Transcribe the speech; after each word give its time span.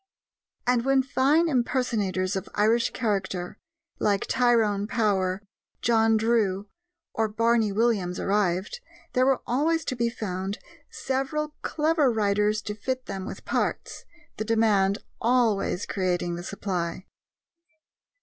And 0.65 0.83
when 0.83 1.03
fine 1.03 1.47
impersonators 1.47 2.35
of 2.35 2.49
Irish 2.55 2.89
character 2.89 3.59
like 3.99 4.25
Tyrone 4.25 4.87
Power, 4.87 5.43
John 5.83 6.17
Drew, 6.17 6.67
or 7.13 7.27
Barney 7.27 7.71
Williams 7.71 8.19
arrived, 8.19 8.79
there 9.13 9.27
were 9.27 9.43
always 9.45 9.85
to 9.85 9.95
be 9.95 10.09
found 10.09 10.57
several 10.89 11.49
clever 11.61 12.11
writers 12.11 12.63
to 12.63 12.73
fit 12.73 13.05
them 13.05 13.27
with 13.27 13.45
parts, 13.45 14.03
the 14.37 14.43
demand 14.43 14.97
always 15.21 15.85
creating 15.85 16.33
the 16.33 16.41
supply. 16.41 17.05